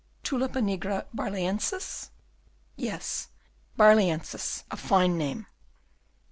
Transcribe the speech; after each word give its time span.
Tulipa 0.23 0.61
nigra 0.63 1.05
Barlœnsis? 1.15 2.09
"Yes 2.75 3.27
Barlœnsis: 3.77 4.63
a 4.71 4.75
fine 4.75 5.15
name. 5.15 5.45